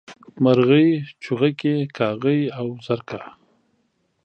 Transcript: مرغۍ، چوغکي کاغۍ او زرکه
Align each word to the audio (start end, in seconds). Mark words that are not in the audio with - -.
مرغۍ، 0.43 0.89
چوغکي 1.23 1.75
کاغۍ 1.97 2.41
او 2.59 2.67
زرکه 2.85 3.19